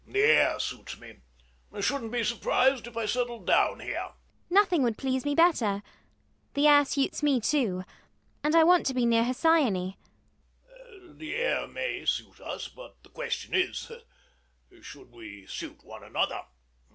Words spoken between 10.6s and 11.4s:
growing uneasiness]. The